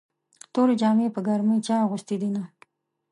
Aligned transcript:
تورې 0.53 0.75
جامې 0.81 1.07
په 1.15 1.19
ګرمۍ 1.27 1.59
چا 1.67 1.75
اغوستې 1.85 2.15
دينه 2.21 2.43